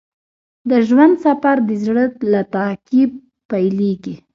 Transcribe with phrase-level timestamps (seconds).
[0.69, 3.11] د ژوند سفر د زړه له تعقیب
[3.49, 4.15] پیلیږي.